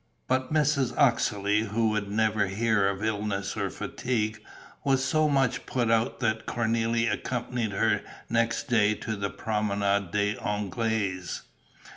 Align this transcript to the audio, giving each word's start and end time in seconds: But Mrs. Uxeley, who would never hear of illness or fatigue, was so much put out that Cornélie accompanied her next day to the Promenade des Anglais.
But 0.27 0.51
Mrs. 0.51 0.95
Uxeley, 0.97 1.61
who 1.65 1.89
would 1.89 2.09
never 2.09 2.47
hear 2.47 2.89
of 2.89 3.03
illness 3.03 3.55
or 3.55 3.69
fatigue, 3.69 4.41
was 4.83 5.05
so 5.05 5.29
much 5.29 5.67
put 5.67 5.91
out 5.91 6.19
that 6.21 6.47
Cornélie 6.47 7.11
accompanied 7.13 7.73
her 7.73 8.01
next 8.27 8.63
day 8.67 8.95
to 8.95 9.15
the 9.15 9.29
Promenade 9.29 10.09
des 10.09 10.37
Anglais. 10.39 11.19